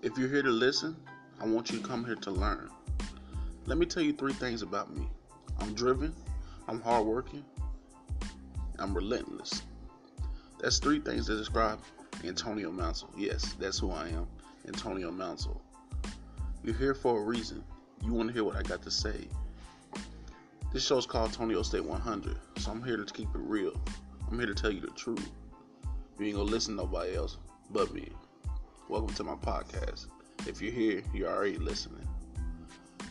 [0.00, 0.96] If you're here to listen,
[1.40, 2.70] I want you to come here to learn.
[3.66, 5.08] Let me tell you three things about me
[5.58, 6.14] I'm driven,
[6.68, 7.44] I'm hardworking,
[8.78, 9.62] I'm relentless.
[10.60, 11.80] That's three things that describe
[12.24, 13.08] Antonio Mounsell.
[13.16, 14.28] Yes, that's who I am,
[14.68, 15.58] Antonio Mounsell.
[16.62, 17.64] You're here for a reason.
[18.04, 19.26] You want to hear what I got to say.
[20.72, 23.72] This show's called Antonio State 100, so I'm here to keep it real.
[24.30, 25.28] I'm here to tell you the truth.
[26.20, 27.38] You ain't gonna listen to nobody else
[27.72, 28.12] but me.
[28.88, 30.06] Welcome to my podcast.
[30.46, 32.08] If you're here, you're already listening.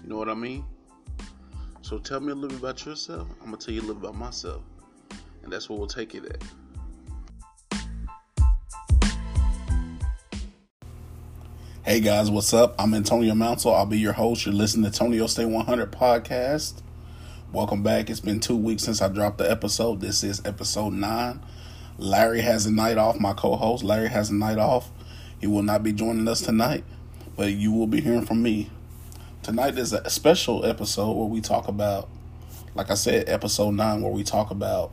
[0.02, 0.66] You know what I mean?
[1.84, 3.28] So tell me a little bit about yourself.
[3.42, 4.64] I'm gonna tell you a little bit about myself.
[5.44, 6.44] And that's where we'll take it at.
[11.84, 12.74] Hey guys, what's up?
[12.80, 13.76] I'm Antonio Mounsell.
[13.76, 14.48] I'll be your host.
[14.48, 16.82] You're listening to Tonio Stay 100 podcast.
[17.54, 18.10] Welcome back.
[18.10, 20.02] It's been two weeks since I dropped the episode.
[20.02, 21.40] This is episode nine.
[22.00, 23.20] Larry has a night off.
[23.20, 24.90] My co-host Larry has a night off.
[25.40, 26.84] He will not be joining us tonight,
[27.36, 28.72] but you will be hearing from me.
[29.44, 32.10] Tonight is a special episode where we talk about,
[32.74, 34.92] like I said, episode nine, where we talk about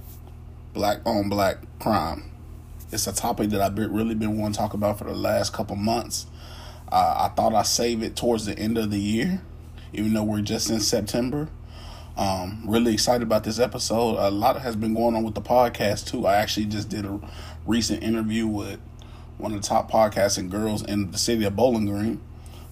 [0.75, 2.31] black on black crime.
[2.93, 5.77] It's a topic that I've really been wanting to talk about for the last couple
[5.77, 6.27] months.
[6.93, 9.41] Uh, I thought I'd save it towards the end of the year,
[9.95, 11.49] even though we're just in September.
[12.19, 14.17] Um, really excited about this episode.
[14.19, 16.27] A lot has been going on with the podcast too.
[16.27, 17.19] I actually just did a
[17.67, 18.79] recent interview with
[19.39, 22.21] one of the top podcasting girls in the city of Bowling Green,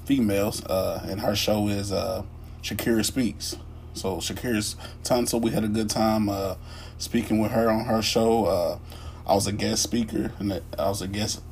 [0.05, 2.22] females, uh, and her show is uh,
[2.62, 3.56] Shakira Speaks.
[3.94, 6.56] So Shakira's Tunsil, we had a good time uh,
[6.98, 8.46] speaking with her on her show.
[8.46, 8.78] Uh,
[9.27, 11.42] I was a guest speaker, and I was a guest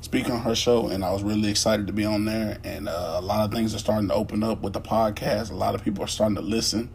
[0.00, 2.58] speaker on her show, and I was really excited to be on there.
[2.64, 5.50] And uh, a lot of things are starting to open up with the podcast.
[5.50, 6.90] A lot of people are starting to listen.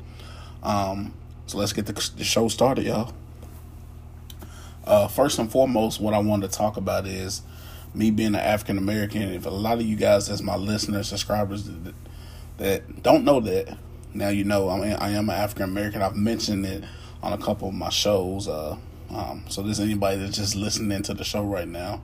[0.63, 1.13] Um,
[1.47, 3.13] so let's get the, the show started, y'all.
[4.85, 7.43] Uh, first and foremost, what I want to talk about is
[7.93, 9.21] me being an African American.
[9.21, 11.93] If a lot of you guys, as my listeners, subscribers, that,
[12.57, 13.77] that don't know that,
[14.13, 16.01] now you know I, mean, I am an African American.
[16.01, 16.83] I've mentioned it
[17.21, 18.47] on a couple of my shows.
[18.47, 18.77] Uh,
[19.11, 22.01] um, so there's anybody that's just listening to the show right now.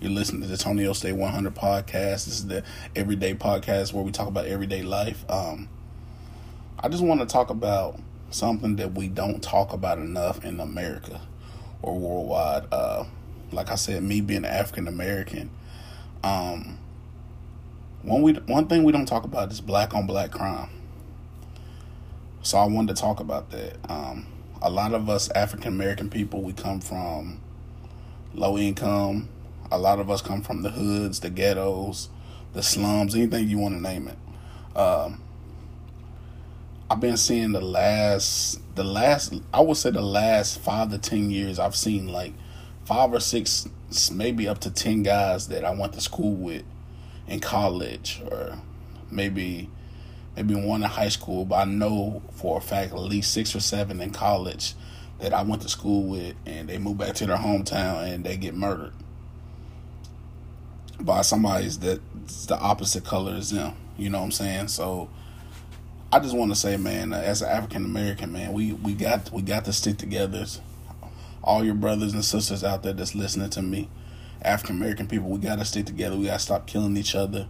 [0.00, 2.26] You're listening to the Tonio Stay 100 podcast.
[2.26, 2.62] This is the
[2.94, 5.24] everyday podcast where we talk about everyday life.
[5.28, 5.68] Um,
[6.78, 7.98] I just want to talk about
[8.30, 11.20] something that we don't talk about enough in America
[11.82, 12.66] or worldwide.
[12.72, 13.04] Uh,
[13.52, 15.50] like I said, me being African American,
[16.22, 16.78] um,
[18.02, 20.70] one we one thing we don't talk about is black on black crime.
[22.42, 23.76] So I wanted to talk about that.
[23.90, 24.26] Um,
[24.62, 27.40] a lot of us African American people, we come from
[28.34, 29.28] low income.
[29.72, 32.08] A lot of us come from the hoods, the ghettos,
[32.54, 34.76] the slums, anything you want to name it.
[34.76, 35.22] Um,
[36.90, 41.30] I've been seeing the last the last I would say the last five to ten
[41.30, 42.32] years I've seen like
[42.86, 43.68] five or six
[44.10, 46.62] maybe up to ten guys that I went to school with
[47.28, 48.58] in college or
[49.10, 49.68] maybe
[50.34, 53.60] maybe one in high school, but I know for a fact at least six or
[53.60, 54.74] seven in college
[55.18, 58.38] that I went to school with and they move back to their hometown and they
[58.38, 58.94] get murdered
[60.98, 63.74] by somebody's that's the opposite color as them.
[63.98, 64.68] You know what I'm saying?
[64.68, 65.10] So
[66.12, 69.42] I just want to say, man, as an African American man, we we got we
[69.42, 70.44] got to stick together.
[71.42, 73.88] All your brothers and sisters out there that's listening to me,
[74.42, 76.16] African American people, we got to stick together.
[76.16, 77.46] We got to stop killing each other.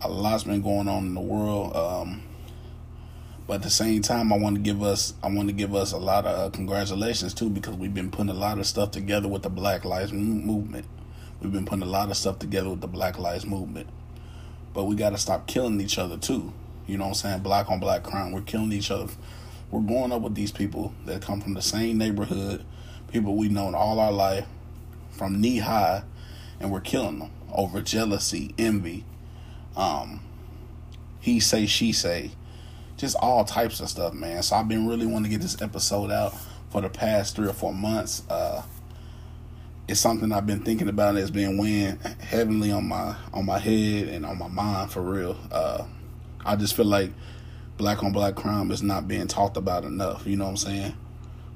[0.00, 2.22] A lot's been going on in the world, um,
[3.46, 5.92] but at the same time, I want to give us I want to give us
[5.92, 9.28] a lot of uh, congratulations too because we've been putting a lot of stuff together
[9.28, 10.86] with the Black Lives Movement.
[11.42, 13.90] We've been putting a lot of stuff together with the Black Lives Movement,
[14.72, 16.54] but we got to stop killing each other too.
[16.86, 17.40] You know what I'm saying?
[17.40, 18.32] Black on black crime.
[18.32, 19.12] We're killing each other.
[19.70, 22.64] We're growing up with these people that come from the same neighborhood,
[23.08, 24.46] people we've known all our life,
[25.10, 26.02] from knee high,
[26.60, 29.04] and we're killing them over jealousy, envy,
[29.76, 30.20] um,
[31.20, 32.32] he say, she say,
[32.96, 34.42] just all types of stuff, man.
[34.42, 36.34] So I've been really wanting to get this episode out
[36.70, 38.22] for the past three or four months.
[38.28, 38.62] Uh,
[39.88, 41.16] it's something I've been thinking about.
[41.16, 45.36] It's been weighing heavily on my on my head and on my mind for real.
[45.50, 45.84] Uh,
[46.44, 47.12] I just feel like
[47.76, 50.26] black on black crime is not being talked about enough.
[50.26, 50.96] You know what I'm saying?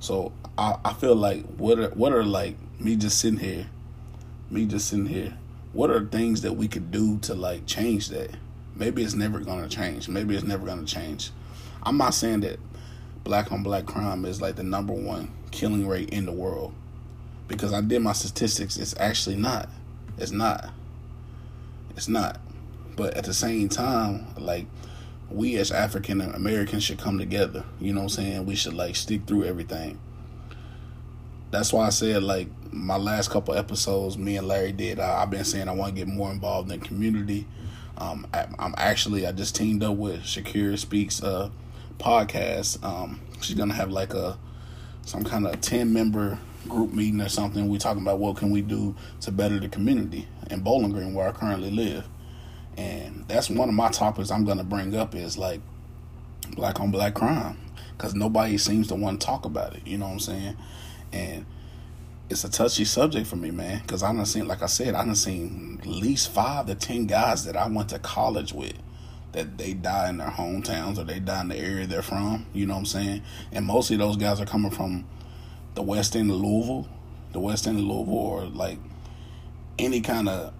[0.00, 3.67] So I, I feel like what are what are like me just sitting here,
[4.50, 5.37] me just sitting here.
[5.73, 8.31] What are things that we could do to like change that?
[8.75, 10.09] Maybe it's never gonna change.
[10.09, 11.31] Maybe it's never gonna change.
[11.82, 12.59] I'm not saying that
[13.25, 16.75] black on black crime is like the number one killing rate in the world
[17.49, 18.77] because I did my statistics.
[18.77, 19.69] It's actually not.
[20.19, 20.71] It's not.
[21.97, 22.41] It's not.
[22.96, 24.66] But at the same time, like
[25.31, 27.64] we as African Americans should come together.
[27.81, 28.46] You know what I'm saying?
[28.46, 29.98] We should like stick through everything.
[31.50, 34.98] That's why I said like my last couple episodes, me and Larry did.
[35.00, 37.46] I, have been saying I want to get more involved in the community.
[37.98, 41.50] Um, I, am actually I just teamed up with Shakira Speaks uh,
[41.98, 42.82] podcast.
[42.84, 44.38] Um, she's gonna have like a
[45.04, 46.38] some kind of ten member
[46.69, 47.69] group meeting or something.
[47.69, 51.28] We're talking about what can we do to better the community in Bowling Green where
[51.28, 52.06] I currently live,
[52.76, 55.61] and that's one of my topics I'm gonna bring up is like
[56.55, 57.58] black on black crime
[57.96, 59.87] because nobody seems to want to talk about it.
[59.87, 60.56] You know what I'm saying?
[61.12, 61.46] And
[62.28, 65.05] it's a touchy subject for me, man, because I done seen, like I said, I
[65.05, 68.75] done seen at least five to ten guys that I went to college with
[69.32, 72.46] that they die in their hometowns or they die in the area they're from.
[72.52, 73.22] You know what I'm saying?
[73.52, 75.06] And mostly those guys are coming from
[75.75, 76.88] the west end of Louisville,
[77.32, 78.79] the west end of Louisville, or like
[79.79, 80.52] any kind of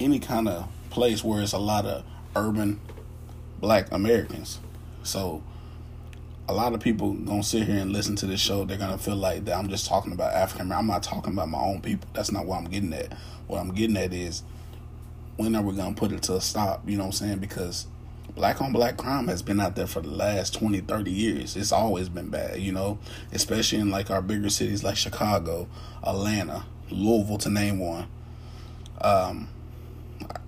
[0.00, 2.04] any kind of place where it's a lot of
[2.36, 2.78] urban
[3.58, 4.60] black Americans.
[5.02, 5.42] So
[6.48, 8.64] a lot of people gonna sit here and listen to this show.
[8.64, 10.70] They're gonna feel like that I'm just talking about African.
[10.70, 12.08] I'm not talking about my own people.
[12.12, 13.12] That's not what I'm getting at.
[13.46, 14.42] What I'm getting at is
[15.36, 16.88] when are we gonna put it to a stop?
[16.88, 17.38] You know what I'm saying?
[17.38, 17.86] Because
[18.34, 21.56] black on black crime has been out there for the last 20, 30 years.
[21.56, 22.98] It's always been bad, you know,
[23.32, 25.68] especially in like our bigger cities like Chicago,
[26.02, 28.08] Atlanta, Louisville, to name one.
[29.00, 29.48] Um,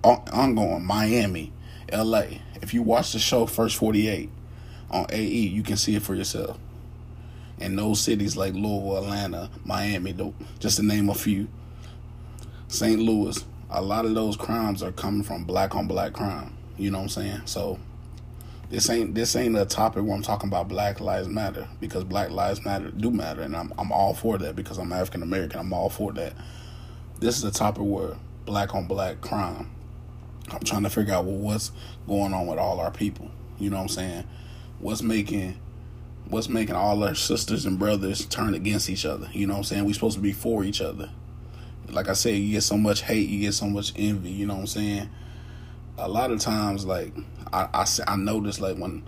[0.03, 1.51] ongoing Miami,
[1.89, 2.41] L.A.
[2.61, 4.29] If you watch the show First 48
[4.89, 6.57] on AE, you can see it for yourself.
[7.59, 10.15] And those cities like Louisville, Atlanta, Miami,
[10.59, 11.47] just to name a few,
[12.67, 12.99] St.
[12.99, 16.55] Louis, a lot of those crimes are coming from black on black crime.
[16.77, 17.41] You know what I'm saying?
[17.45, 17.79] So
[18.69, 22.31] this ain't this ain't a topic where I'm talking about Black Lives Matter because Black
[22.31, 25.59] Lives Matter do matter, and I'm I'm all for that because I'm African American.
[25.59, 26.33] I'm all for that.
[27.19, 29.71] This is a topic where black on black crime.
[30.51, 31.71] I'm trying to figure out well, what's
[32.07, 33.31] going on with all our people.
[33.59, 34.23] You know what I'm saying?
[34.79, 35.59] What's making
[36.27, 39.29] what's making all our sisters and brothers turn against each other?
[39.31, 39.85] You know what I'm saying?
[39.85, 41.09] We're supposed to be for each other.
[41.89, 44.31] Like I said, you get so much hate, you get so much envy.
[44.31, 45.09] You know what I'm saying?
[45.97, 47.13] A lot of times, like
[47.51, 49.03] I I, I notice, like when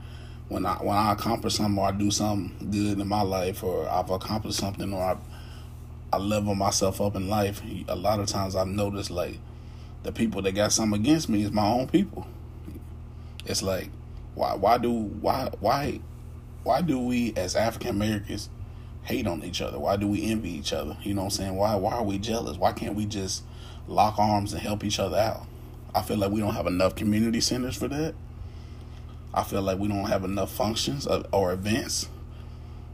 [0.47, 3.87] when I when I accomplish something or I do something good in my life or
[3.89, 5.17] I've accomplished something or I
[6.11, 9.37] I level myself up in life, a lot of times I've noticed like
[10.03, 12.25] the people that got something against me is my own people.
[13.45, 13.89] It's like
[14.35, 15.99] why why do why why
[16.63, 18.49] why do we as African Americans
[19.03, 19.79] hate on each other?
[19.79, 20.97] Why do we envy each other?
[21.01, 21.55] You know what I'm saying?
[21.55, 22.57] Why why are we jealous?
[22.57, 23.43] Why can't we just
[23.87, 25.45] lock arms and help each other out?
[25.93, 28.15] I feel like we don't have enough community centers for that.
[29.33, 32.07] I feel like we don't have enough functions or events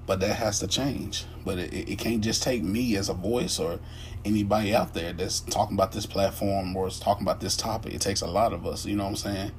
[0.06, 1.26] but that has to change.
[1.46, 3.80] But it, it can't just take me as a voice or
[4.26, 7.94] anybody out there that's talking about this platform or is talking about this topic.
[7.94, 8.86] It takes a lot of us.
[8.86, 9.52] You know what I'm saying?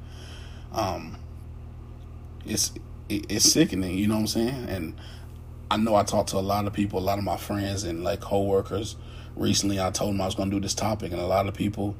[0.73, 1.17] Um,
[2.44, 2.73] it's
[3.08, 3.96] it, it's sickening.
[3.96, 4.67] You know what I'm saying?
[4.69, 5.00] And
[5.70, 8.05] I know I talked to a lot of people, a lot of my friends and
[8.05, 8.97] like coworkers.
[9.37, 11.55] Recently, I told them I was going to do this topic, and a lot of
[11.55, 11.97] people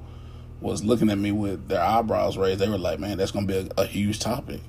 [0.61, 2.61] was looking at me with their eyebrows raised.
[2.61, 4.61] They were like, "Man, that's going to be a, a huge topic."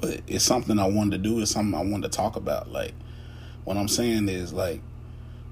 [0.00, 1.40] But it's something I wanted to do.
[1.40, 2.70] It's something I wanted to talk about.
[2.70, 2.94] Like,
[3.64, 4.80] what I'm saying is like,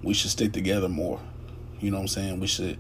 [0.02, 1.20] we should stick together more.
[1.80, 2.40] You know what I'm saying?
[2.40, 2.78] We should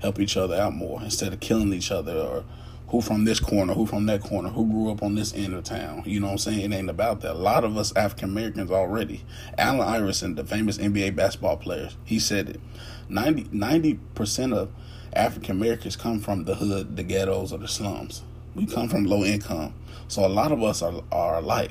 [0.00, 2.44] help each other out more instead of killing each other or
[2.88, 5.64] who from this corner, who from that corner, who grew up on this end of
[5.64, 6.02] town.
[6.04, 6.72] You know what I'm saying?
[6.72, 7.32] It ain't about that.
[7.32, 9.24] A lot of us African Americans already.
[9.56, 12.60] Allen Iverson, the famous NBA basketball player, he said it.
[13.08, 14.70] 90 percent of
[15.14, 18.22] African Americans come from the hood, the ghettos, or the slums.
[18.54, 19.74] We come from low income.
[20.08, 21.70] So a lot of us are, are alike.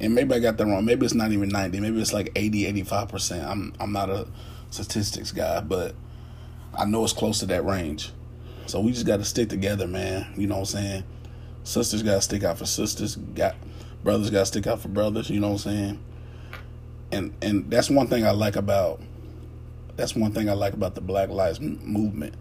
[0.00, 0.84] And maybe I got that wrong.
[0.84, 1.80] Maybe it's not even 90.
[1.80, 3.44] Maybe it's like 80, 85%.
[3.44, 4.26] I'm I'm not a
[4.70, 5.94] statistics guy, but
[6.74, 8.12] I know it's close to that range.
[8.66, 10.32] So we just got to stick together, man.
[10.36, 11.04] You know what I'm saying?
[11.62, 13.16] Sisters got to stick out for sisters.
[13.16, 13.54] Got
[14.02, 15.30] brothers got to stick out for brothers.
[15.30, 16.04] You know what I'm saying?
[17.12, 19.00] And and that's one thing I like about
[19.96, 22.34] that's one thing I like about the Black Lives movement.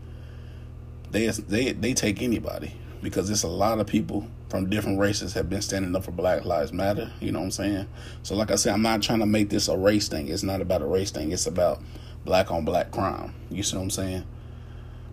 [1.13, 5.47] They they they take anybody because it's a lot of people from different races have
[5.47, 7.11] been standing up for Black Lives Matter.
[7.19, 7.87] You know what I'm saying?
[8.23, 10.27] So, like I said, I'm not trying to make this a race thing.
[10.27, 11.31] It's not about a race thing.
[11.31, 11.83] It's about
[12.25, 13.35] black on black crime.
[13.51, 14.23] You see what I'm saying?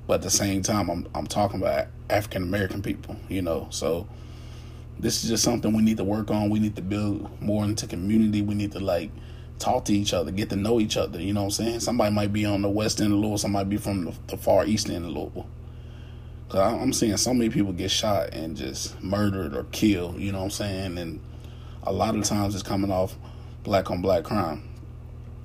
[0.07, 3.17] But at the same time, I'm I'm talking about African American people.
[3.29, 4.09] You know, so
[4.99, 6.49] this is just something we need to work on.
[6.49, 8.41] We need to build more into community.
[8.41, 9.11] We need to like
[9.59, 11.21] talk to each other, get to know each other.
[11.21, 11.81] You know what I'm saying?
[11.81, 14.37] Somebody might be on the west end of Louisville, somebody might be from the, the
[14.39, 15.47] far east end of Louisville.
[16.51, 20.19] Cause I'm seeing so many people get shot and just murdered or killed.
[20.19, 20.99] You know what I'm saying?
[20.99, 21.21] And
[21.85, 23.15] a lot of times it's coming off
[23.63, 24.69] black on black crime.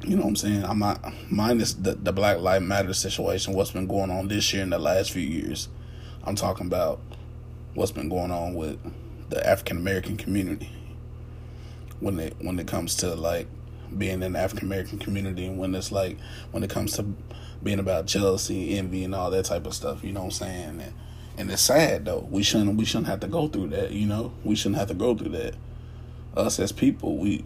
[0.04, 0.64] You know what I'm saying?
[0.64, 3.54] I'm not minus the the Black Lives Matter situation.
[3.54, 5.70] What's been going on this year in the last few years?
[6.24, 7.00] I'm talking about
[7.76, 8.80] what's been going on with
[9.30, 10.72] the African American community
[12.00, 13.48] when it when it comes to like
[13.96, 16.18] being in the African American community and when it's like
[16.50, 17.06] when it comes to
[17.66, 20.04] being about jealousy, envy, and all that type of stuff.
[20.04, 20.82] You know what I'm saying?
[20.82, 20.94] And,
[21.38, 22.26] and it's sad though.
[22.30, 23.92] We shouldn't we shouldn't have to go through that.
[23.92, 25.56] You know, we shouldn't have to go through that.
[26.38, 27.44] Us as people, we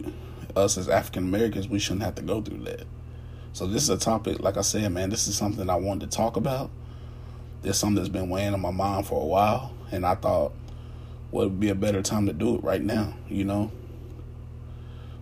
[0.54, 2.84] us as African Americans, we shouldn't have to go through that.
[3.52, 5.10] So this is a topic, like I said, man.
[5.10, 6.70] This is something I wanted to talk about.
[7.62, 10.52] This something that's been weighing on my mind for a while, and I thought
[11.30, 13.14] what would be a better time to do it right now.
[13.28, 13.72] You know.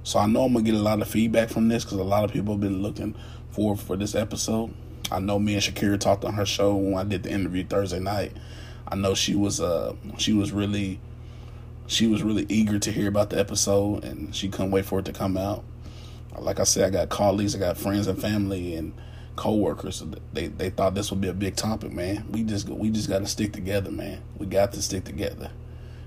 [0.03, 2.25] So I know I'm gonna get a lot of feedback from this because a lot
[2.25, 3.15] of people have been looking
[3.51, 4.75] forward for this episode.
[5.11, 8.01] I know me and Shakira talked on her show when I did the interview Thursday
[8.01, 8.37] night.
[8.87, 11.01] I know she was uh she was really
[11.87, 15.05] she was really eager to hear about the episode and she couldn't wait for it
[15.07, 15.65] to come out.
[16.39, 18.93] Like I said, I got colleagues, I got friends and family and
[19.39, 20.03] coworkers.
[20.33, 22.27] They they thought this would be a big topic, man.
[22.31, 24.21] We just we just got to stick together, man.
[24.37, 25.51] We got to stick together,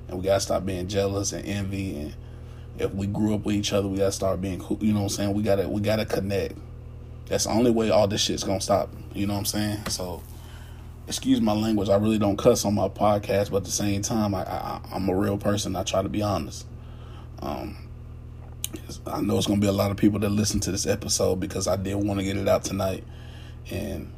[0.07, 1.97] and we got to stop being jealous and envy.
[1.97, 2.15] And
[2.77, 4.77] if we grew up with each other, we got to start being cool.
[4.81, 5.33] You know what I'm saying?
[5.33, 6.57] We gotta we gotta connect.
[7.31, 8.89] That's the only way all this shit's gonna stop.
[9.13, 9.85] You know what I'm saying?
[9.87, 10.21] So,
[11.07, 11.87] excuse my language.
[11.87, 15.07] I really don't cuss on my podcast, but at the same time, I, I I'm
[15.07, 15.77] a real person.
[15.77, 16.65] I try to be honest.
[17.41, 17.87] Um,
[19.07, 21.69] I know it's gonna be a lot of people that listen to this episode because
[21.69, 23.05] I did want to get it out tonight.
[23.69, 24.11] And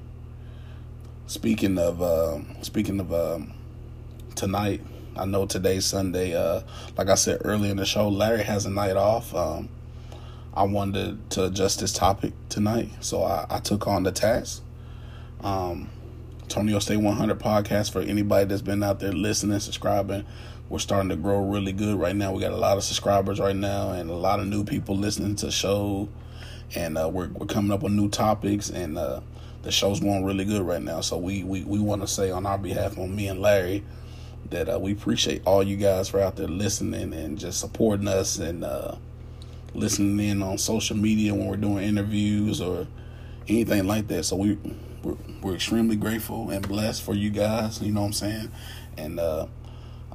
[1.27, 3.53] speaking of uh, speaking of um,
[4.33, 4.81] tonight,
[5.15, 6.33] I know today's Sunday.
[6.33, 6.61] Uh,
[6.97, 9.35] like I said earlier in the show, Larry has a night off.
[9.35, 9.69] Um,
[10.55, 14.61] I wanted to adjust this topic tonight, so I, I took on the task.
[15.41, 15.89] Um,
[16.47, 20.25] Tonio Stay 100 podcast for anybody that's been out there listening, subscribing.
[20.69, 22.33] We're starting to grow really good right now.
[22.33, 25.35] We got a lot of subscribers right now and a lot of new people listening
[25.37, 26.07] to the show.
[26.75, 29.21] And uh, we're, we're coming up with new topics, and uh,
[29.63, 31.01] the show's going really good right now.
[31.01, 33.83] So we, we, we want to say on our behalf, on me and Larry,
[34.51, 38.37] that uh, we appreciate all you guys for out there listening and just supporting us
[38.37, 38.95] and uh,
[39.73, 42.87] listening in on social media when we're doing interviews or
[43.47, 44.23] anything like that.
[44.23, 44.57] So we
[45.03, 47.81] we're, we're extremely grateful and blessed for you guys.
[47.81, 48.51] You know what I'm saying?
[48.97, 49.47] And uh,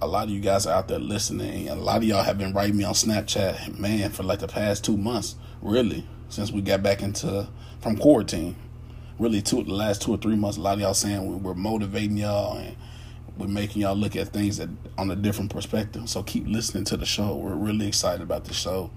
[0.00, 1.68] a lot of you guys are out there listening.
[1.68, 4.84] A lot of y'all have been writing me on Snapchat, man, for like the past
[4.84, 7.48] two months, really, since we got back into
[7.80, 8.56] from quarantine.
[9.18, 12.16] Really, two the last two or three months, a lot of y'all saying we're motivating
[12.16, 12.76] y'all and
[13.36, 16.08] we're making y'all look at things that on a different perspective.
[16.08, 17.34] So keep listening to the show.
[17.36, 18.90] We're really excited about the show.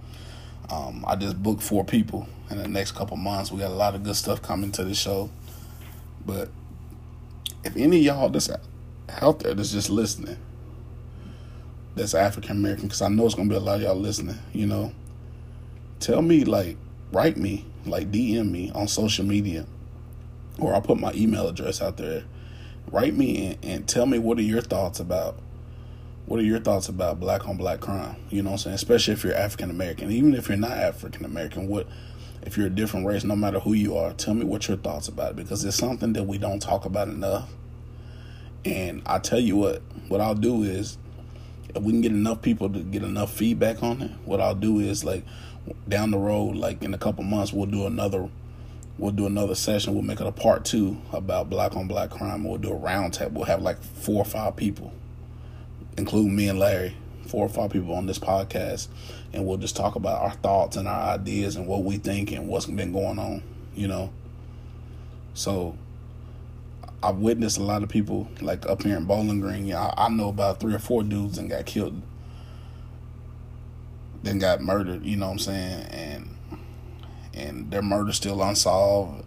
[0.70, 3.52] Um, I just booked four people in the next couple months.
[3.52, 5.30] We got a lot of good stuff coming to the show.
[6.26, 6.50] But
[7.64, 8.50] if any of y'all that's
[9.22, 10.38] out there that's just listening,
[11.96, 14.66] that's African American, because I know it's gonna be a lot of y'all listening, you
[14.66, 14.94] know,
[16.00, 16.78] tell me like
[17.12, 19.66] write me, like DM me on social media,
[20.60, 22.24] or I'll put my email address out there.
[22.92, 25.38] Write me and, and tell me what are your thoughts about
[26.26, 28.16] what are your thoughts about black on black crime?
[28.30, 28.76] You know what I'm saying?
[28.76, 30.12] Especially if you're African American.
[30.12, 31.88] Even if you're not African American, what
[32.44, 35.08] if you're a different race, no matter who you are, tell me what your thoughts
[35.08, 37.52] about it because it's something that we don't talk about enough.
[38.66, 40.98] And I tell you what, what I'll do is
[41.74, 44.80] if we can get enough people to get enough feedback on it, what I'll do
[44.80, 45.26] is like
[45.88, 48.30] down the road, like in a couple months, we'll do another
[48.98, 49.94] we'll do another session.
[49.94, 52.44] We'll make it a part two about black on black crime.
[52.44, 53.42] We'll do a round table.
[53.42, 54.94] We'll have like four or five people
[55.98, 56.96] including me and Larry,
[57.28, 58.88] four or five people on this podcast,
[59.34, 62.48] and we'll just talk about our thoughts and our ideas and what we think and
[62.48, 63.44] what's been going on,
[63.76, 64.12] you know.
[65.34, 65.78] So
[67.04, 69.74] I've witnessed a lot of people like up here in Bowling Green.
[69.74, 72.02] I, I know about three or four dudes and got killed,
[74.24, 75.06] then got murdered.
[75.06, 75.86] You know what I'm saying?
[75.86, 76.38] And
[77.34, 79.24] and their murder still unsolved,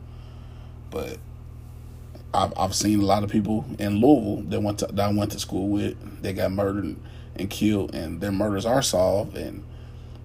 [0.91, 1.19] but
[2.35, 5.33] I've, I've seen a lot of people in Louisville that went to that I went
[5.33, 6.23] to school with.
[6.23, 6.97] They got murdered
[7.37, 9.65] and killed, and their murders are solved, and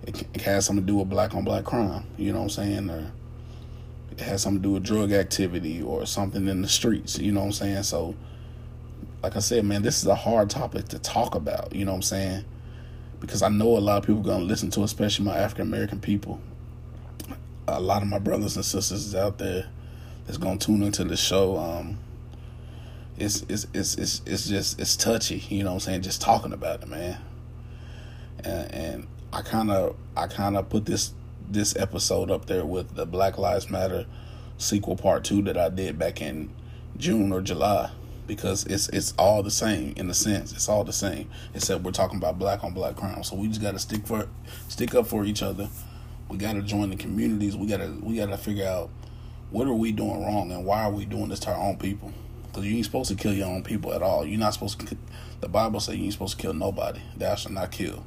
[0.03, 2.05] it, it has something to do with black on black crime.
[2.17, 2.89] You know what I'm saying?
[2.89, 3.11] Or
[4.11, 7.19] it has something to do with drug activity or something in the streets.
[7.19, 7.83] You know what I'm saying?
[7.83, 8.15] So,
[9.21, 11.75] like I said, man, this is a hard topic to talk about.
[11.75, 12.45] You know what I'm saying?
[13.19, 16.41] Because I know a lot of people gonna listen to, especially my African American people.
[17.67, 19.67] A lot of my brothers and sisters out there
[20.29, 21.57] that's gonna tune into the show.
[21.57, 21.97] Um,
[23.17, 26.01] it's it's it's it's it's just it's touchy, you know what I'm saying?
[26.03, 27.17] Just talking about it, man.
[28.43, 31.13] And, and I kind of I kind of put this
[31.49, 34.05] this episode up there with the Black Lives Matter
[34.59, 36.53] sequel part two that I did back in
[36.95, 37.89] June or July
[38.27, 40.53] because it's it's all the same in a sense.
[40.53, 43.23] It's all the same except we're talking about black on black crime.
[43.23, 44.27] So we just got to stick for
[44.67, 45.69] stick up for each other.
[46.29, 47.57] We got to join the communities.
[47.57, 48.91] We got to we got to figure out
[49.51, 52.11] what are we doing wrong and why are we doing this to our own people?
[52.47, 54.25] Because you ain't supposed to kill your own people at all.
[54.25, 54.97] You're not supposed to.
[55.41, 57.01] The Bible says you ain't supposed to kill nobody.
[57.19, 58.05] Shalt not kill.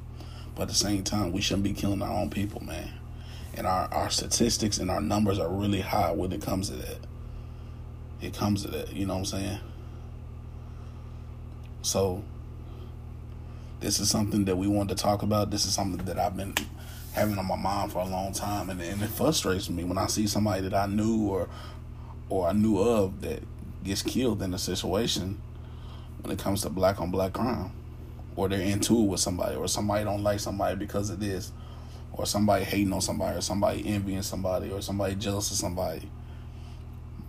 [0.54, 2.92] But at the same time, we shouldn't be killing our own people, man.
[3.54, 6.98] And our, our statistics and our numbers are really high when it comes to that.
[8.20, 8.92] it comes to that.
[8.92, 9.58] You know what I'm saying?
[11.82, 12.22] So
[13.80, 15.50] this is something that we want to talk about.
[15.50, 16.54] This is something that I've been
[17.12, 20.06] having on my mind for a long time, and, and it frustrates me when I
[20.06, 21.48] see somebody that I knew or
[22.28, 23.42] or I knew of that
[23.84, 25.40] gets killed in a situation
[26.22, 27.72] when it comes to black on black crime,
[28.36, 31.52] or they're into it with somebody, or somebody don't like somebody because of this,
[32.12, 36.08] or somebody hating on somebody, or somebody envying somebody, or somebody jealous of somebody.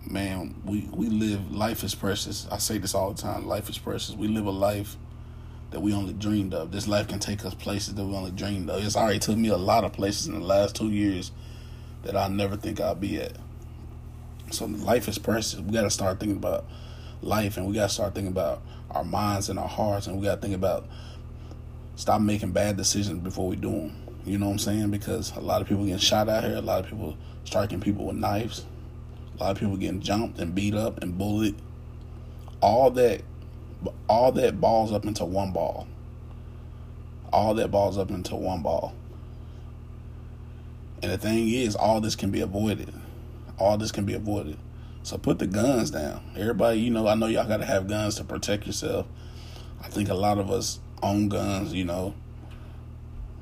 [0.06, 1.52] Man, we we live.
[1.52, 2.46] Life is precious.
[2.50, 3.46] I say this all the time.
[3.46, 4.14] Life is precious.
[4.14, 4.96] We live a life
[5.74, 6.70] that we only dreamed of.
[6.70, 8.84] This life can take us places that we only dreamed of.
[8.84, 11.32] It's already took me a lot of places in the last two years
[12.04, 13.32] that I never think I'll be at.
[14.52, 15.58] So life is precious.
[15.58, 16.64] We got to start thinking about
[17.22, 18.62] life, and we got to start thinking about
[18.92, 20.86] our minds and our hearts, and we got to think about
[21.96, 23.96] stop making bad decisions before we do them.
[24.24, 24.90] You know what I'm saying?
[24.92, 26.54] Because a lot of people getting shot out here.
[26.54, 28.64] A lot of people striking people with knives.
[29.36, 31.56] A lot of people getting jumped and beat up and bullied.
[32.60, 33.22] All that
[34.08, 35.86] all that balls up into one ball.
[37.32, 38.94] All that balls up into one ball.
[41.02, 42.92] And the thing is, all this can be avoided.
[43.58, 44.56] All this can be avoided.
[45.02, 46.22] So put the guns down.
[46.36, 49.06] Everybody, you know, I know y'all got to have guns to protect yourself.
[49.82, 52.14] I think a lot of us own guns, you know,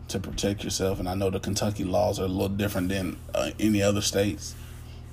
[0.09, 0.99] to protect yourself.
[0.99, 4.57] And I know the Kentucky laws are a little different than uh, any other states.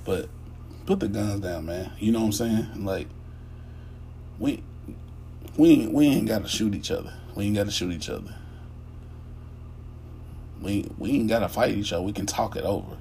[0.05, 0.27] But
[0.87, 1.91] put the guns down, man.
[1.99, 2.83] You know what I'm saying?
[2.83, 3.07] Like,
[4.39, 4.63] we
[5.59, 7.13] we ain't, we ain't got to shoot each other.
[7.35, 8.33] We ain't got to shoot each other.
[10.61, 12.01] We we ain't got to fight each other.
[12.01, 12.97] We can talk it over.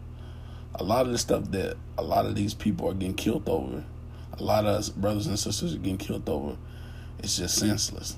[0.74, 3.84] A lot of the stuff that a lot of these people are getting killed over,
[4.32, 6.56] a lot of us brothers and sisters are getting killed over,
[7.20, 8.16] it's just senseless.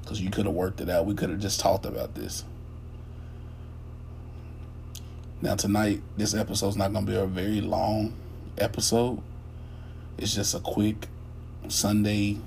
[0.00, 1.04] Because you could have worked it out.
[1.04, 2.44] We could have just talked about this.
[5.42, 8.14] Now tonight, this episode's not gonna be a very long
[8.56, 9.20] episode.
[10.16, 11.08] It's just a quick
[11.68, 12.40] Sunday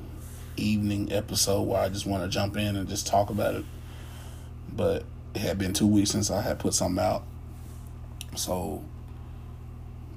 [0.58, 3.66] evening episode where I just want to jump in and just talk about it.
[4.76, 5.04] But
[5.36, 7.24] it had been two weeks since I had put something out.
[8.36, 8.84] So,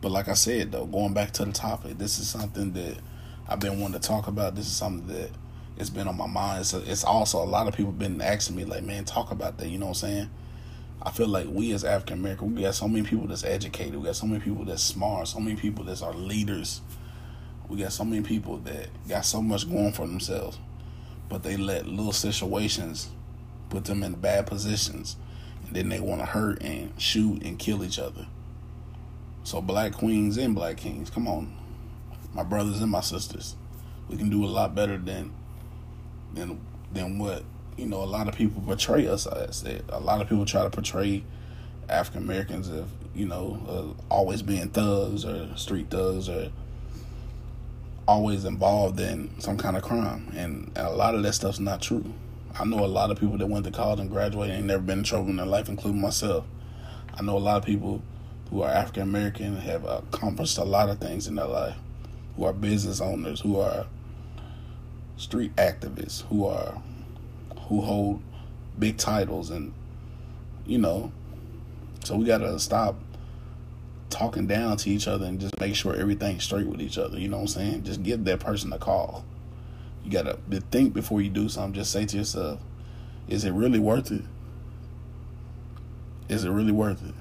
[0.01, 2.97] but like I said, though, going back to the topic, this is something that
[3.49, 4.55] I've been wanting to talk about.
[4.55, 5.31] This is something that
[5.77, 6.67] it's been on my mind.
[6.67, 9.69] So it's also a lot of people been asking me, like, man, talk about that.
[9.69, 10.31] You know what I'm saying?
[11.03, 13.97] I feel like we as African American, we got so many people that's educated.
[13.97, 15.29] We got so many people that's smart.
[15.29, 16.81] So many people that's our leaders
[17.69, 20.59] we got so many people that got so much going for themselves,
[21.29, 23.09] but they let little situations
[23.71, 25.17] put them in bad positions,
[25.67, 28.27] and then they want to hurt and shoot and kill each other.
[29.43, 31.57] So, black queens and black kings, come on,
[32.33, 33.57] my brothers and my sisters,
[34.09, 35.33] we can do a lot better than
[36.35, 36.61] than
[36.93, 37.43] than what
[37.77, 38.03] you know.
[38.03, 39.65] A lot of people portray us as.
[39.89, 41.25] A lot of people try to portray
[41.89, 46.51] African Americans as you know uh, always being thugs or street thugs or
[48.07, 52.05] always involved in some kind of crime, and, a lot of that stuff's not true.
[52.59, 54.99] I know a lot of people that went to college and graduated and never been
[54.99, 56.45] in trouble in their life, including myself.
[57.15, 58.03] I know a lot of people
[58.51, 61.77] who are African American have accomplished a lot of things in their life,
[62.37, 63.87] who are business owners, who are
[65.17, 66.81] street activists, who are
[67.69, 68.23] who hold
[68.79, 69.73] big titles, and
[70.65, 71.11] you know,
[72.05, 72.97] so we gotta stop
[74.11, 77.19] talking down to each other and just make sure everything's straight with each other.
[77.19, 77.85] You know what I'm saying?
[77.85, 79.25] Just give that person a call.
[80.05, 80.39] You gotta
[80.71, 81.75] think before you do something.
[81.75, 82.61] Just say to yourself,
[83.29, 84.23] is it really worth it?
[86.29, 87.15] Is it really worth it?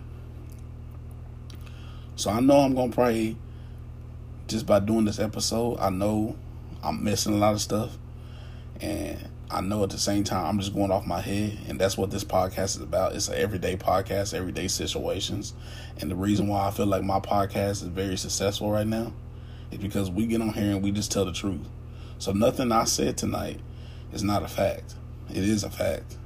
[2.16, 3.36] So I know I'm gonna pray
[4.48, 6.36] just by doing this episode, I know
[6.84, 7.98] I'm missing a lot of stuff.
[8.80, 11.98] And I know at the same time I'm just going off my head, and that's
[11.98, 13.14] what this podcast is about.
[13.14, 15.54] It's an everyday podcast, everyday situations,
[16.00, 19.14] and the reason why I feel like my podcast is very successful right now
[19.70, 21.68] is because we get on here and we just tell the truth.
[22.18, 23.60] So nothing I said tonight
[24.12, 24.96] is not a fact.
[25.30, 26.18] It is a fact,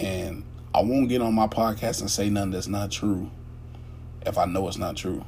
[0.00, 0.44] and
[0.74, 3.30] I won't get on my podcast and say nothing that's not true
[4.24, 5.26] if I know it's not true.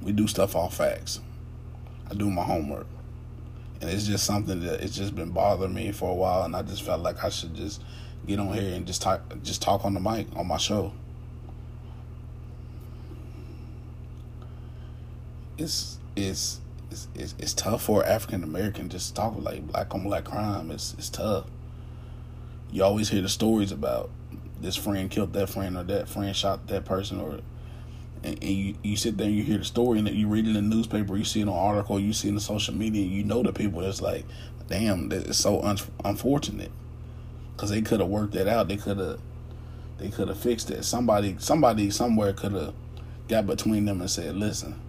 [0.00, 1.20] We do stuff off facts.
[2.10, 2.86] I do my homework
[3.80, 6.62] and it's just something that it's just been bothering me for a while, and I
[6.62, 7.82] just felt like I should just
[8.26, 10.92] get on here and just talk, just talk on the mic on my show.
[15.56, 20.24] It's it's it's it's, it's tough for African American just talk like black on black
[20.24, 20.70] crime.
[20.70, 21.46] It's it's tough.
[22.70, 24.10] You always hear the stories about
[24.60, 27.40] this friend killed that friend or that friend shot that person or
[28.22, 30.56] and, and you, you sit there and you hear the story and you read it
[30.56, 33.24] in the newspaper, you see it article, you see it in the social media, you
[33.24, 34.24] know the people it's like,
[34.68, 36.70] damn, it's so un- unfortunate
[37.56, 38.68] because they could have worked that out.
[38.68, 39.20] They could have,
[39.98, 40.84] they could have fixed it.
[40.84, 42.74] Somebody, somebody somewhere could have
[43.28, 44.80] got between them and said, listen,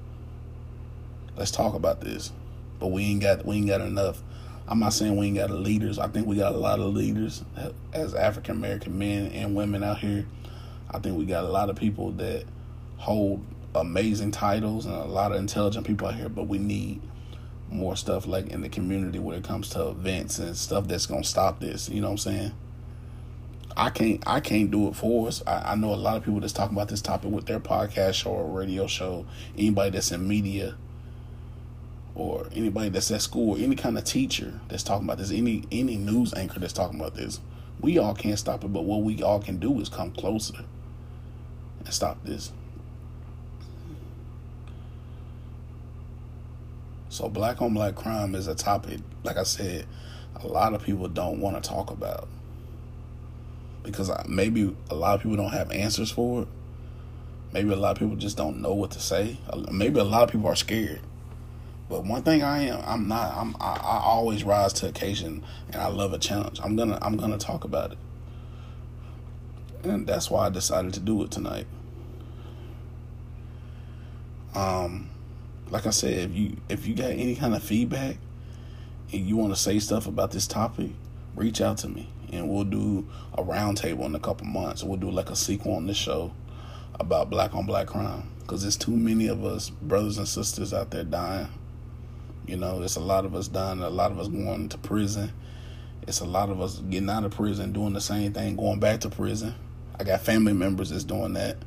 [1.37, 2.31] Let's talk about this.
[2.79, 4.21] But we ain't got we ain't got enough.
[4.67, 5.97] I'm not saying we ain't got leaders.
[5.97, 7.43] I think we got a lot of leaders
[7.93, 10.25] as African American men and women out here.
[10.89, 12.45] I think we got a lot of people that
[13.01, 17.01] hold amazing titles and a lot of intelligent people out here, but we need
[17.69, 21.23] more stuff like in the community when it comes to events and stuff that's gonna
[21.23, 21.89] stop this.
[21.89, 22.51] You know what I'm saying?
[23.75, 25.41] I can't I can't do it for us.
[25.47, 28.13] I, I know a lot of people that's talking about this topic with their podcast
[28.13, 29.25] show or radio show.
[29.57, 30.75] Anybody that's in media
[32.13, 35.95] or anybody that's at school, any kind of teacher that's talking about this, any any
[35.95, 37.39] news anchor that's talking about this.
[37.79, 40.65] We all can't stop it, but what we all can do is come closer
[41.79, 42.51] and stop this.
[47.11, 49.85] So black on black crime is a topic, like I said,
[50.37, 52.29] a lot of people don't want to talk about.
[53.83, 56.47] Because maybe a lot of people don't have answers for it.
[57.51, 59.37] Maybe a lot of people just don't know what to say.
[59.69, 61.01] Maybe a lot of people are scared.
[61.89, 63.35] But one thing I am, I'm not.
[63.35, 63.57] I'm.
[63.59, 65.43] I, I always rise to occasion,
[65.73, 66.61] and I love a challenge.
[66.63, 66.97] I'm gonna.
[67.01, 67.97] I'm gonna talk about it,
[69.83, 71.67] and that's why I decided to do it tonight.
[74.55, 75.09] Um,
[75.71, 78.17] like I said, if you if you got any kind of feedback
[79.11, 80.91] and you want to say stuff about this topic,
[81.35, 84.83] reach out to me and we'll do a roundtable in a couple months.
[84.83, 86.33] We'll do like a sequel on this show
[86.99, 90.91] about black on black crime because there's too many of us brothers and sisters out
[90.91, 91.47] there dying.
[92.45, 95.31] You know, it's a lot of us dying, a lot of us going to prison.
[96.05, 98.99] It's a lot of us getting out of prison, doing the same thing, going back
[99.01, 99.55] to prison.
[99.97, 101.57] I got family members that's doing that.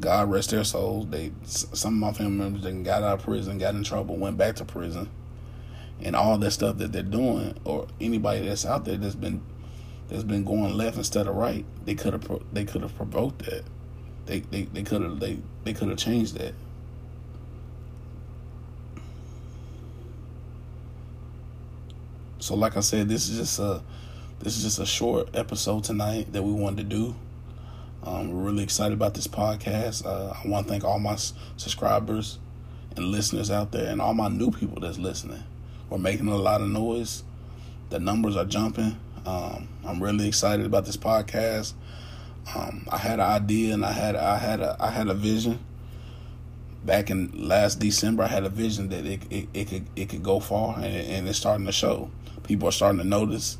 [0.00, 1.08] God rest their souls.
[1.08, 4.36] They some of my family members that got out of prison, got in trouble, went
[4.38, 5.08] back to prison,
[6.00, 9.42] and all that stuff that they're doing, or anybody that's out there that's been
[10.08, 13.64] that's been going left instead of right, they could have they could have provoked that.
[14.26, 16.54] They they they could have they they could have changed that.
[22.38, 23.82] So like I said, this is just a
[24.38, 27.14] this is just a short episode tonight that we wanted to do.
[28.02, 30.06] Um, we're really excited about this podcast.
[30.06, 31.16] Uh, I want to thank all my
[31.56, 32.38] subscribers
[32.96, 35.42] and listeners out there, and all my new people that's listening.
[35.90, 37.24] We're making a lot of noise.
[37.90, 38.98] The numbers are jumping.
[39.26, 41.74] Um, I'm really excited about this podcast.
[42.54, 45.58] Um, I had an idea, and I had I had a I had a vision.
[46.84, 50.22] Back in last December, I had a vision that it it, it could it could
[50.22, 52.10] go far, and, and it's starting to show.
[52.44, 53.58] People are starting to notice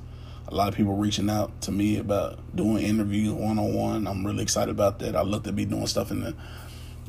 [0.49, 4.07] a lot of people reaching out to me about doing interviews one on one.
[4.07, 5.15] I'm really excited about that.
[5.15, 6.35] I look to be doing stuff in the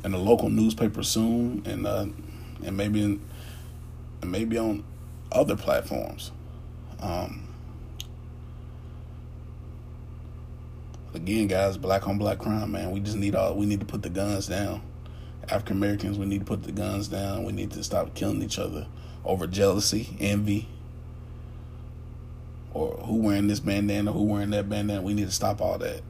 [0.04, 2.06] in the local newspaper soon, and uh,
[2.65, 3.21] and maybe in,
[4.21, 4.84] and maybe on
[5.32, 6.32] other platforms.
[6.99, 7.47] Um,
[11.13, 12.91] again, guys, black on black crime, man.
[12.91, 13.56] We just need all.
[13.56, 14.82] We need to put the guns down.
[15.47, 17.45] African Americans, we need to put the guns down.
[17.45, 18.88] We need to stop killing each other
[19.23, 20.67] over jealousy, envy,
[22.80, 25.02] or who wearing this bandana, who wearing that bandana.
[25.02, 26.02] We need to stop all that.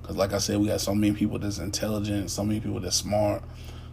[0.00, 2.96] Because, like I said, we got so many people that's intelligent, so many people that's
[2.96, 3.42] smart,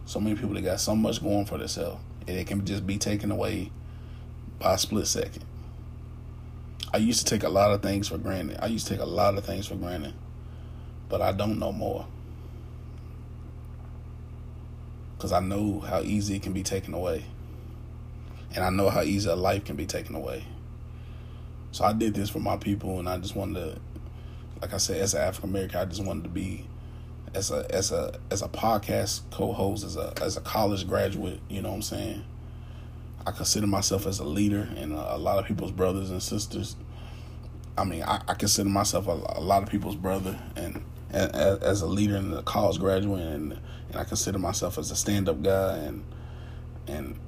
[0.04, 2.00] so many people that got so much going for themselves.
[2.28, 3.72] And it can just be taken away
[4.60, 5.44] by a split second.
[6.94, 8.58] I used to take a lot of things for granted.
[8.62, 10.14] I used to take a lot of things for granted.
[11.08, 12.06] But I don't know more.
[15.16, 17.24] Because I know how easy it can be taken away.
[18.54, 20.44] And I know how easy a life can be taken away.
[21.72, 23.80] So I did this for my people, and I just wanted to,
[24.62, 26.66] like I said, as an African American, I just wanted to be
[27.34, 31.40] as a as a as a podcast co-host, as a as a college graduate.
[31.48, 32.24] You know what I'm saying?
[33.26, 36.76] I consider myself as a leader, and a, a lot of people's brothers and sisters.
[37.76, 41.82] I mean, I, I consider myself a, a, lot of people's brother, and, and as
[41.82, 45.76] a leader and a college graduate, and and I consider myself as a stand-up guy,
[45.78, 46.04] and
[46.86, 47.18] and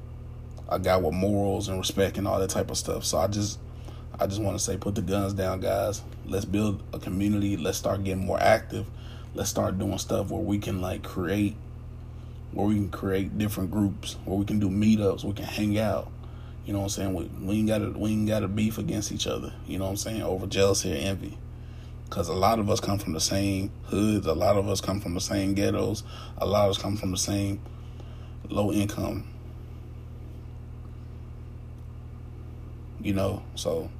[0.68, 3.04] a guy with morals and respect and all that type of stuff.
[3.04, 3.58] So I just
[4.20, 6.02] I just want to say, put the guns down, guys.
[6.26, 7.56] Let's build a community.
[7.56, 8.86] Let's start getting more active.
[9.34, 11.54] Let's start doing stuff where we can like create,
[12.50, 16.10] where we can create different groups, where we can do meetups, we can hang out.
[16.66, 17.14] You know what I'm saying?
[17.14, 19.52] We, we ain't got to we ain't got to beef against each other.
[19.66, 20.22] You know what I'm saying?
[20.22, 21.38] Over jealousy or envy.
[22.04, 24.26] Because a lot of us come from the same hoods.
[24.26, 26.02] A lot of us come from the same ghettos.
[26.38, 27.60] A lot of us come from the same
[28.48, 29.28] low income.
[33.00, 33.90] You know, so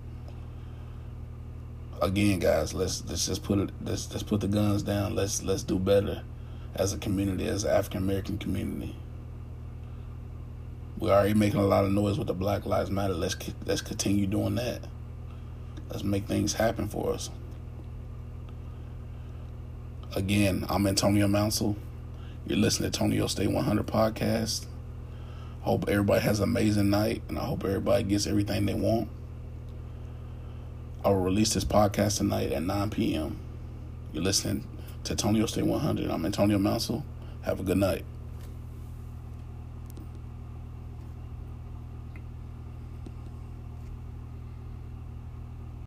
[2.00, 5.14] again, guys, let's let's just put it let's let's put the guns down.
[5.14, 6.22] Let's let's do better
[6.74, 8.96] as a community, as an African American community.
[10.98, 13.14] We're already making a lot of noise with the Black Lives Matter.
[13.14, 14.80] Let's let's continue doing that.
[15.90, 17.30] Let's make things happen for us.
[20.14, 21.76] Again, I'm Antonio Mounsell.
[22.46, 24.66] You're listening to Antonio Stay 100 podcast.
[25.60, 29.08] Hope everybody has an amazing night, and I hope everybody gets everything they want.
[31.04, 33.38] I will release this podcast tonight at 9 p.m.
[34.12, 34.64] You're listening
[35.04, 36.10] to Antonio State 100.
[36.10, 37.04] I'm Antonio Mounsell.
[37.42, 38.04] Have a good night.